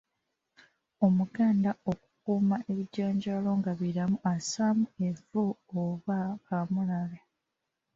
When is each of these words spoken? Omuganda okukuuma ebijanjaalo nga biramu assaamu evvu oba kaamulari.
Omuganda 1.05 1.71
okukuuma 1.91 2.57
ebijanjaalo 2.69 3.49
nga 3.59 3.71
biramu 3.79 4.17
assaamu 4.33 4.85
evvu 5.07 5.43
oba 5.83 6.19
kaamulari. 6.45 7.19